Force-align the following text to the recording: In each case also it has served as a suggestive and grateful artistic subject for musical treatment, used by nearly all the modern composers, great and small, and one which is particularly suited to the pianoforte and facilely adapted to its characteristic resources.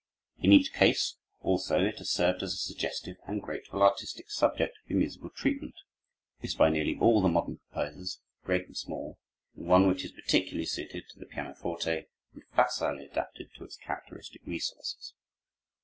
In 0.39 0.51
each 0.51 0.73
case 0.73 1.17
also 1.41 1.79
it 1.83 1.99
has 1.99 2.09
served 2.09 2.41
as 2.41 2.53
a 2.53 2.57
suggestive 2.57 3.17
and 3.27 3.39
grateful 3.39 3.83
artistic 3.83 4.31
subject 4.31 4.79
for 4.87 4.93
musical 4.95 5.29
treatment, 5.29 5.75
used 6.41 6.57
by 6.57 6.71
nearly 6.71 6.97
all 6.99 7.21
the 7.21 7.29
modern 7.29 7.59
composers, 7.69 8.19
great 8.43 8.65
and 8.65 8.75
small, 8.75 9.19
and 9.55 9.67
one 9.67 9.87
which 9.87 10.03
is 10.03 10.11
particularly 10.11 10.65
suited 10.65 11.03
to 11.11 11.19
the 11.19 11.27
pianoforte 11.27 12.07
and 12.33 12.43
facilely 12.55 13.05
adapted 13.05 13.51
to 13.53 13.63
its 13.63 13.77
characteristic 13.77 14.41
resources. 14.43 15.13